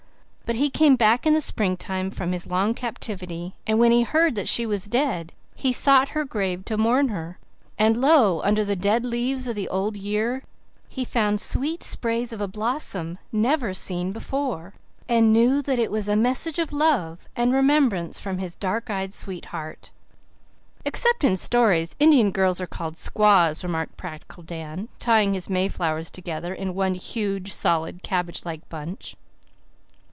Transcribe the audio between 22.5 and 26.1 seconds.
are called squaws," remarked practical Dan, tying his mayflowers